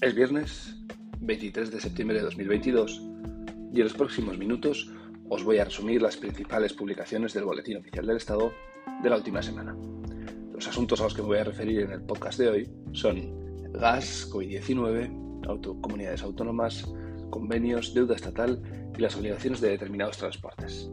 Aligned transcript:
Es 0.00 0.14
viernes 0.14 0.74
23 1.20 1.70
de 1.70 1.78
septiembre 1.78 2.16
de 2.16 2.22
2022 2.22 3.02
y 3.70 3.80
en 3.80 3.84
los 3.84 3.92
próximos 3.92 4.38
minutos 4.38 4.90
os 5.28 5.44
voy 5.44 5.58
a 5.58 5.64
resumir 5.66 6.00
las 6.00 6.16
principales 6.16 6.72
publicaciones 6.72 7.34
del 7.34 7.44
Boletín 7.44 7.76
Oficial 7.76 8.06
del 8.06 8.16
Estado 8.16 8.50
de 9.02 9.10
la 9.10 9.16
última 9.16 9.42
semana. 9.42 9.76
Los 10.54 10.66
asuntos 10.66 11.00
a 11.00 11.04
los 11.04 11.12
que 11.12 11.20
me 11.20 11.28
voy 11.28 11.38
a 11.38 11.44
referir 11.44 11.80
en 11.80 11.92
el 11.92 12.00
podcast 12.00 12.38
de 12.38 12.48
hoy 12.48 12.70
son 12.92 13.72
gas, 13.72 14.26
COVID-19, 14.32 15.82
comunidades 15.82 16.22
autónomas, 16.22 16.90
convenios, 17.28 17.92
deuda 17.92 18.16
estatal 18.16 18.62
y 18.96 19.02
las 19.02 19.14
obligaciones 19.16 19.60
de 19.60 19.68
determinados 19.68 20.16
transportes. 20.16 20.90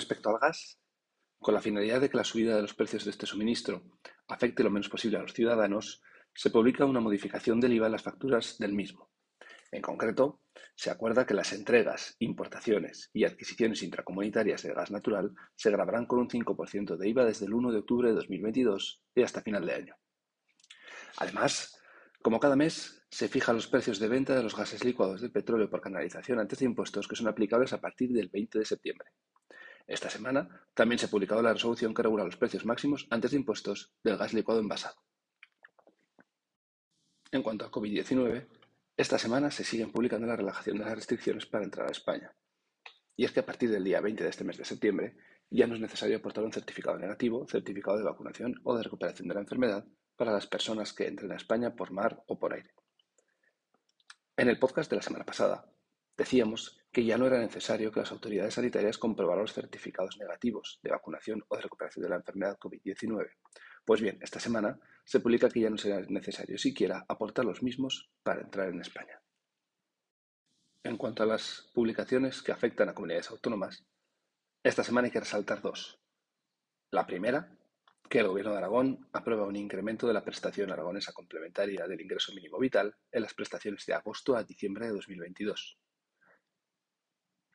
Respecto 0.00 0.30
al 0.30 0.38
gas, 0.38 0.80
con 1.38 1.52
la 1.52 1.60
finalidad 1.60 2.00
de 2.00 2.08
que 2.08 2.16
la 2.16 2.24
subida 2.24 2.56
de 2.56 2.62
los 2.62 2.72
precios 2.72 3.04
de 3.04 3.10
este 3.10 3.26
suministro 3.26 3.82
afecte 4.28 4.62
lo 4.62 4.70
menos 4.70 4.88
posible 4.88 5.18
a 5.18 5.20
los 5.20 5.34
ciudadanos, 5.34 6.00
se 6.34 6.48
publica 6.48 6.86
una 6.86 7.00
modificación 7.00 7.60
del 7.60 7.74
IVA 7.74 7.84
en 7.84 7.92
las 7.92 8.02
facturas 8.02 8.56
del 8.58 8.72
mismo. 8.72 9.10
En 9.70 9.82
concreto, 9.82 10.40
se 10.74 10.90
acuerda 10.90 11.26
que 11.26 11.34
las 11.34 11.52
entregas, 11.52 12.16
importaciones 12.18 13.10
y 13.12 13.24
adquisiciones 13.24 13.82
intracomunitarias 13.82 14.62
de 14.62 14.72
gas 14.72 14.90
natural 14.90 15.34
se 15.54 15.70
grabarán 15.70 16.06
con 16.06 16.20
un 16.20 16.30
5% 16.30 16.96
de 16.96 17.08
IVA 17.10 17.26
desde 17.26 17.44
el 17.44 17.52
1 17.52 17.70
de 17.70 17.78
octubre 17.80 18.08
de 18.08 18.14
2022 18.14 19.02
y 19.14 19.22
hasta 19.22 19.42
final 19.42 19.66
de 19.66 19.74
año. 19.74 19.96
Además, 21.18 21.78
como 22.22 22.40
cada 22.40 22.56
mes, 22.56 23.06
se 23.10 23.28
fijan 23.28 23.56
los 23.56 23.66
precios 23.66 23.98
de 23.98 24.08
venta 24.08 24.34
de 24.34 24.42
los 24.42 24.56
gases 24.56 24.82
licuados 24.82 25.20
del 25.20 25.30
petróleo 25.30 25.68
por 25.68 25.82
canalización 25.82 26.38
antes 26.38 26.60
de 26.60 26.64
impuestos 26.64 27.06
que 27.06 27.16
son 27.16 27.28
aplicables 27.28 27.74
a 27.74 27.82
partir 27.82 28.12
del 28.12 28.30
20 28.30 28.60
de 28.60 28.64
septiembre. 28.64 29.10
Esta 29.90 30.08
semana 30.08 30.48
también 30.72 31.00
se 31.00 31.06
ha 31.06 31.10
publicado 31.10 31.42
la 31.42 31.52
resolución 31.52 31.92
que 31.92 32.04
regula 32.04 32.22
los 32.22 32.36
precios 32.36 32.64
máximos 32.64 33.08
antes 33.10 33.32
de 33.32 33.38
impuestos 33.38 33.92
del 34.04 34.16
gas 34.16 34.32
licuado 34.32 34.60
envasado. 34.60 34.94
En 37.32 37.42
cuanto 37.42 37.64
a 37.64 37.72
COVID-19, 37.72 38.46
esta 38.96 39.18
semana 39.18 39.50
se 39.50 39.64
siguen 39.64 39.90
publicando 39.90 40.28
la 40.28 40.36
relajación 40.36 40.78
de 40.78 40.84
las 40.84 40.94
restricciones 40.94 41.44
para 41.46 41.64
entrar 41.64 41.88
a 41.88 41.90
España. 41.90 42.32
Y 43.16 43.24
es 43.24 43.32
que 43.32 43.40
a 43.40 43.46
partir 43.46 43.68
del 43.68 43.82
día 43.82 44.00
20 44.00 44.22
de 44.22 44.30
este 44.30 44.44
mes 44.44 44.58
de 44.58 44.64
septiembre 44.64 45.16
ya 45.50 45.66
no 45.66 45.74
es 45.74 45.80
necesario 45.80 46.18
aportar 46.18 46.44
un 46.44 46.52
certificado 46.52 46.96
negativo, 46.96 47.44
certificado 47.48 47.98
de 47.98 48.04
vacunación 48.04 48.60
o 48.62 48.76
de 48.76 48.84
recuperación 48.84 49.26
de 49.26 49.34
la 49.34 49.40
enfermedad 49.40 49.84
para 50.14 50.30
las 50.30 50.46
personas 50.46 50.92
que 50.92 51.08
entren 51.08 51.32
a 51.32 51.36
España 51.36 51.74
por 51.74 51.90
mar 51.90 52.22
o 52.28 52.38
por 52.38 52.54
aire. 52.54 52.70
En 54.36 54.48
el 54.48 54.60
podcast 54.60 54.88
de 54.88 54.96
la 54.98 55.02
semana 55.02 55.24
pasada 55.24 55.66
Decíamos 56.20 56.76
que 56.92 57.04
ya 57.04 57.16
no 57.16 57.26
era 57.26 57.38
necesario 57.38 57.92
que 57.92 58.00
las 58.00 58.10
autoridades 58.10 58.54
sanitarias 58.54 58.98
comprobaran 58.98 59.42
los 59.42 59.52
certificados 59.52 60.18
negativos 60.18 60.80
de 60.82 60.90
vacunación 60.90 61.44
o 61.48 61.56
de 61.56 61.62
recuperación 61.62 62.02
de 62.02 62.10
la 62.10 62.16
enfermedad 62.16 62.58
COVID-19. 62.58 63.30
Pues 63.84 64.00
bien, 64.00 64.18
esta 64.20 64.40
semana 64.40 64.78
se 65.04 65.20
publica 65.20 65.48
que 65.48 65.60
ya 65.60 65.70
no 65.70 65.78
será 65.78 66.00
necesario 66.08 66.58
siquiera 66.58 67.04
aportar 67.08 67.44
los 67.44 67.62
mismos 67.62 68.10
para 68.22 68.42
entrar 68.42 68.68
en 68.68 68.80
España. 68.80 69.20
En 70.82 70.96
cuanto 70.96 71.22
a 71.22 71.26
las 71.26 71.70
publicaciones 71.74 72.42
que 72.42 72.52
afectan 72.52 72.88
a 72.88 72.94
comunidades 72.94 73.30
autónomas, 73.30 73.84
esta 74.62 74.82
semana 74.82 75.06
hay 75.06 75.12
que 75.12 75.20
resaltar 75.20 75.62
dos. 75.62 76.00
La 76.90 77.06
primera, 77.06 77.56
que 78.08 78.18
el 78.18 78.28
Gobierno 78.28 78.52
de 78.52 78.58
Aragón 78.58 79.08
aprueba 79.12 79.46
un 79.46 79.56
incremento 79.56 80.08
de 80.08 80.14
la 80.14 80.24
prestación 80.24 80.72
aragonesa 80.72 81.12
complementaria 81.12 81.86
del 81.86 82.00
ingreso 82.00 82.34
mínimo 82.34 82.58
vital 82.58 82.96
en 83.12 83.22
las 83.22 83.34
prestaciones 83.34 83.86
de 83.86 83.94
agosto 83.94 84.34
a 84.34 84.42
diciembre 84.42 84.86
de 84.86 84.92
2022. 84.92 85.78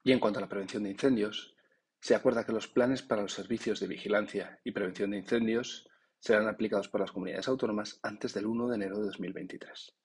Y 0.06 0.11
en 0.11 0.20
cuanto 0.20 0.38
a 0.38 0.42
la 0.42 0.48
prevención 0.48 0.84
de 0.84 0.92
incendios, 0.92 1.56
se 2.00 2.14
acuerda 2.14 2.45
que 2.45 2.52
los 2.52 2.67
planes 2.67 3.02
para 3.02 3.23
los 3.23 3.34
servicios 3.34 3.80
de 3.80 3.88
vigilancia 3.88 4.61
y 4.64 4.71
prevención 4.71 5.10
de 5.10 5.17
incendios 5.17 5.89
serán 6.20 6.48
aplicados 6.48 6.88
por 6.88 7.02
las 7.02 7.11
comunidades 7.11 7.48
autónomas 7.48 7.99
antes 8.04 8.32
del 8.36 8.45
1 8.45 8.67
de 8.67 8.76
enero 8.76 8.99
de 8.99 9.05
2023. 9.08 9.98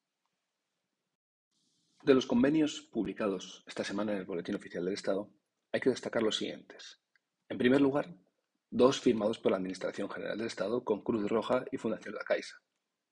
De 2.02 2.14
los 2.14 2.24
convenios 2.24 2.80
publicados 2.80 3.62
esta 3.66 3.84
semana 3.84 4.12
en 4.12 4.18
el 4.18 4.24
Boletín 4.24 4.54
Oficial 4.54 4.86
del 4.86 4.94
Estado, 4.94 5.30
hay 5.70 5.80
que 5.80 5.90
destacar 5.90 6.22
los 6.22 6.38
siguientes. 6.38 7.02
En 7.50 7.58
primer 7.58 7.82
lugar, 7.82 8.16
dos 8.70 9.02
firmados 9.02 9.38
por 9.38 9.52
la 9.52 9.58
Administración 9.58 10.08
General 10.08 10.38
del 10.38 10.46
Estado 10.46 10.82
con 10.82 11.02
Cruz 11.02 11.28
Roja 11.28 11.66
y 11.70 11.76
Fundación 11.76 12.14
La 12.14 12.24
Caixa. 12.24 12.56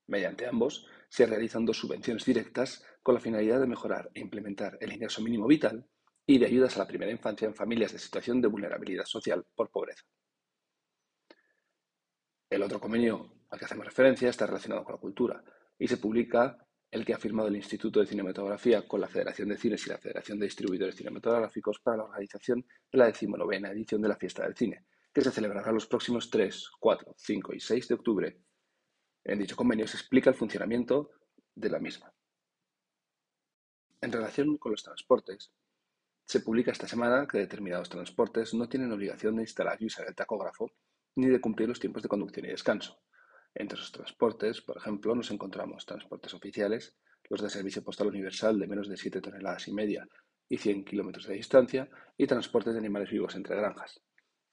Mediante 0.06 0.47
ambos 0.47 0.87
se 1.10 1.27
realizan 1.27 1.66
dos 1.66 1.77
subvenciones 1.77 2.25
directas 2.25 2.82
con 3.03 3.15
la 3.15 3.21
finalidad 3.21 3.60
de 3.60 3.66
mejorar 3.66 4.10
e 4.15 4.21
implementar 4.21 4.78
el 4.81 4.91
ingreso 4.91 5.21
mínimo 5.21 5.47
vital 5.47 5.87
y 6.31 6.37
de 6.37 6.44
ayudas 6.44 6.77
a 6.77 6.81
la 6.81 6.87
primera 6.87 7.11
infancia 7.11 7.49
en 7.49 7.55
familias 7.55 7.91
de 7.91 7.99
situación 7.99 8.43
de 8.43 8.49
vulnerabilidad 8.49 9.06
social 9.06 9.47
por 9.55 9.71
pobreza. 9.71 10.05
El 12.50 12.62
otro 12.62 12.78
convenio 12.78 13.47
al 13.49 13.59
que 13.59 13.65
hacemos 13.65 13.87
referencia 13.87 14.28
está 14.28 14.47
relacionado 14.47 14.84
con 14.84 14.94
la 14.94 15.00
cultura 15.00 15.43
y 15.78 15.89
se 15.89 15.97
publica 15.97 16.69
el 16.91 17.06
que 17.06 17.15
ha 17.15 17.19
firmado 17.19 17.49
el 17.49 17.56
Instituto 17.56 18.00
de 18.00 18.06
Cinematografía 18.06 18.87
con 18.87 19.00
la 19.00 19.09
Federación 19.09 19.49
de 19.49 19.56
Cines 19.56 19.87
y 19.87 19.89
la 19.89 19.97
Federación 19.97 20.39
de 20.39 20.44
Distribuidores 20.44 20.97
Cinematográficos 20.97 21.78
para 21.78 21.97
la 21.97 22.05
organización 22.05 22.60
de 22.93 22.99
la 22.99 23.06
decimonovena 23.06 23.71
edición 23.71 24.03
de 24.03 24.09
la 24.09 24.16
Fiesta 24.16 24.43
del 24.43 24.55
Cine, 24.55 24.84
que 25.15 25.22
se 25.22 25.31
celebrará 25.31 25.72
los 25.72 25.87
próximos 25.87 26.28
3, 26.28 26.72
4, 26.78 27.15
5 27.16 27.55
y 27.55 27.60
6 27.60 27.89
de 27.89 27.95
octubre. 27.95 28.39
En 29.25 29.39
dicho 29.39 29.56
convenio 29.56 29.89
se 29.89 29.97
explica 29.97 30.28
el 30.28 30.37
funcionamiento 30.37 31.10
de 31.55 31.71
la 31.71 31.78
misma. 31.78 32.12
En 34.03 34.12
relación 34.12 34.59
con 34.59 34.72
los 34.72 34.83
transportes, 34.83 35.53
se 36.28 36.41
publica 36.41 36.71
esta 36.71 36.87
semana 36.87 37.27
que 37.27 37.39
determinados 37.39 37.89
transportes 37.89 38.53
no 38.53 38.69
tienen 38.69 38.93
obligación 38.93 39.37
de 39.37 39.44
instalar 39.44 39.78
y 39.81 39.87
usar 39.87 40.06
el 40.06 40.15
tacógrafo 40.15 40.71
ni 41.16 41.27
de 41.27 41.41
cumplir 41.41 41.71
los 41.71 41.81
tiempos 41.81 42.03
de 42.03 42.11
conducción 42.11 42.44
y 42.44 42.50
descanso. 42.50 43.00
Entre 43.55 43.78
esos 43.78 43.93
transportes, 43.93 44.61
por 44.61 44.77
ejemplo, 44.77 45.15
nos 45.15 45.31
encontramos 45.31 45.87
transportes 45.87 46.34
oficiales, 46.34 46.94
los 47.31 47.41
de 47.41 47.49
servicio 47.49 47.83
postal 47.83 48.09
universal 48.09 48.59
de 48.59 48.66
menos 48.66 48.91
de 48.91 48.99
7 48.99 49.22
toneladas 49.22 49.69
y 49.69 49.72
media 49.72 50.06
y 50.50 50.59
100 50.59 50.84
kilómetros 50.84 51.27
de 51.27 51.34
distancia, 51.34 51.89
y 52.19 52.27
transportes 52.27 52.75
de 52.75 52.81
animales 52.81 53.10
vivos 53.10 53.34
entre 53.34 53.56
granjas. 53.56 54.03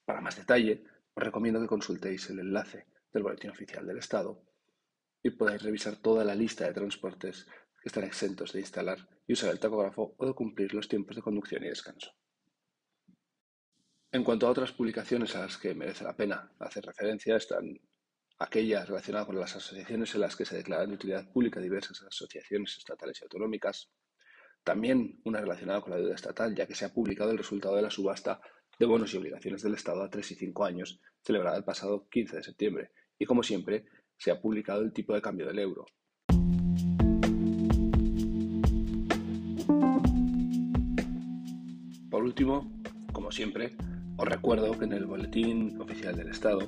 Para 0.05 0.21
más 0.21 0.37
detalle, 0.37 0.85
os 1.13 1.23
recomiendo 1.23 1.59
que 1.59 1.67
consultéis 1.67 2.29
el 2.29 2.39
enlace 2.39 2.85
del 3.11 3.23
Boletín 3.23 3.49
Oficial 3.49 3.85
del 3.85 3.97
Estado 3.97 4.41
y 5.21 5.31
podáis 5.31 5.61
revisar 5.61 5.97
toda 5.97 6.23
la 6.23 6.35
lista 6.35 6.65
de 6.65 6.73
transportes 6.73 7.45
están 7.85 8.03
exentos 8.03 8.51
de 8.51 8.59
instalar 8.59 9.07
y 9.27 9.33
usar 9.33 9.51
el 9.51 9.59
tacógrafo 9.59 10.15
o 10.17 10.25
de 10.25 10.33
cumplir 10.33 10.73
los 10.73 10.87
tiempos 10.87 11.15
de 11.15 11.21
conducción 11.21 11.63
y 11.63 11.69
descanso. 11.69 12.11
En 14.11 14.23
cuanto 14.23 14.47
a 14.47 14.49
otras 14.49 14.71
publicaciones 14.71 15.35
a 15.35 15.41
las 15.41 15.57
que 15.57 15.75
merece 15.75 16.03
la 16.03 16.15
pena 16.15 16.51
hacer 16.59 16.85
referencia, 16.85 17.35
están 17.35 17.79
aquellas 18.39 18.87
relacionadas 18.87 19.27
con 19.27 19.39
las 19.39 19.55
asociaciones 19.55 20.13
en 20.15 20.21
las 20.21 20.35
que 20.35 20.45
se 20.45 20.57
declaran 20.57 20.89
de 20.89 20.95
utilidad 20.95 21.31
pública 21.31 21.59
diversas 21.59 22.01
asociaciones 22.01 22.77
estatales 22.77 23.19
y 23.21 23.23
autonómicas, 23.25 23.91
también 24.63 25.21
una 25.23 25.41
relacionada 25.41 25.81
con 25.81 25.91
la 25.91 25.97
deuda 25.97 26.15
estatal, 26.15 26.55
ya 26.55 26.65
que 26.65 26.75
se 26.75 26.85
ha 26.85 26.93
publicado 26.93 27.31
el 27.31 27.37
resultado 27.37 27.75
de 27.75 27.83
la 27.83 27.91
subasta 27.91 28.41
de 28.79 28.85
bonos 28.85 29.13
y 29.13 29.17
obligaciones 29.17 29.61
del 29.61 29.75
Estado 29.75 30.01
a 30.01 30.09
3 30.09 30.31
y 30.31 30.35
5 30.35 30.65
años, 30.65 30.99
celebrada 31.21 31.57
el 31.57 31.63
pasado 31.63 32.07
15 32.09 32.37
de 32.37 32.43
septiembre, 32.43 32.91
y 33.19 33.25
como 33.25 33.43
siempre, 33.43 33.85
se 34.17 34.31
ha 34.31 34.41
publicado 34.41 34.81
el 34.81 34.91
tipo 34.91 35.13
de 35.13 35.21
cambio 35.21 35.45
del 35.45 35.59
euro, 35.59 35.85
último, 42.35 42.69
como 43.13 43.31
siempre, 43.31 43.77
os 44.17 44.27
recuerdo 44.27 44.77
que 44.77 44.83
en 44.83 44.91
el 44.91 45.05
Boletín 45.05 45.79
Oficial 45.79 46.17
del 46.17 46.27
Estado 46.27 46.67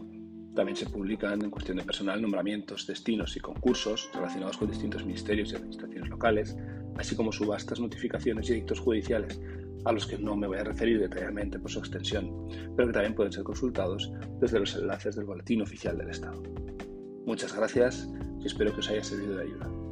también 0.55 0.77
se 0.77 0.85
publican 0.85 1.43
en 1.43 1.49
cuestión 1.51 1.75
de 1.75 1.83
personal 1.83 2.21
nombramientos, 2.21 2.87
destinos 2.87 3.35
y 3.35 3.41
concursos 3.41 4.09
relacionados 4.13 4.55
con 4.55 4.69
distintos 4.69 5.05
ministerios 5.05 5.51
y 5.51 5.57
administraciones 5.57 6.09
locales, 6.09 6.55
así 6.97 7.17
como 7.17 7.33
subastas, 7.33 7.81
notificaciones 7.81 8.49
y 8.49 8.53
edictos 8.53 8.79
judiciales, 8.79 9.41
a 9.83 9.91
los 9.91 10.07
que 10.07 10.17
no 10.17 10.37
me 10.37 10.47
voy 10.47 10.59
a 10.59 10.63
referir 10.63 11.01
detalladamente 11.01 11.59
por 11.59 11.69
su 11.69 11.79
extensión, 11.79 12.47
pero 12.77 12.87
que 12.87 12.93
también 12.93 13.15
pueden 13.15 13.33
ser 13.33 13.43
consultados 13.43 14.09
desde 14.39 14.61
los 14.61 14.73
enlaces 14.73 15.17
del 15.17 15.25
Boletín 15.25 15.61
Oficial 15.63 15.97
del 15.97 16.11
Estado. 16.11 16.41
Muchas 17.25 17.53
gracias 17.53 18.07
y 18.39 18.45
espero 18.45 18.73
que 18.73 18.79
os 18.79 18.89
haya 18.89 19.03
servido 19.03 19.35
de 19.35 19.43
ayuda. 19.43 19.86